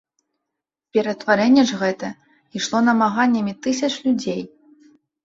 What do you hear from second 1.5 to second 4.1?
ж гэта ішло намаганнямі тысяч